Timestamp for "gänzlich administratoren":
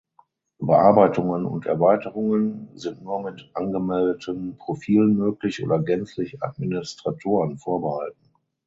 5.77-7.59